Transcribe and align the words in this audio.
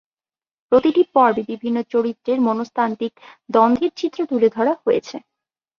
প্রতিটি 0.71 1.01
পর্বে 1.15 1.43
বিভিন্ন 1.51 1.77
চরিত্রের 1.93 2.39
মনস্তাত্ত্বিক 2.47 3.13
দ্বন্দ্বের 3.49 3.91
চিত্র 3.99 4.19
তুলে 4.29 4.47
ধরা 4.55 4.73
হয়েছে। 4.83 5.15